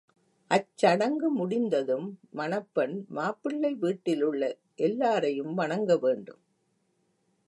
அச்சடங்கு 0.51 1.31
முடிந்ததும் 1.31 2.07
மணப்பெண், 2.31 3.05
மாப்பிள்ளை 3.07 3.73
வீட்டிலுள்ள 3.75 4.57
எல்லாரையும் 4.75 5.53
வணங்கவேண்டும். 5.57 6.41